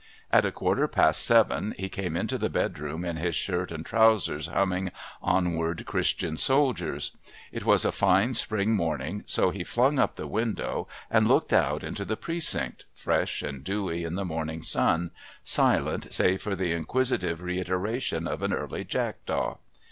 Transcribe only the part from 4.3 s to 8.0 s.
humming "Onward, Christian Soldiers." It was a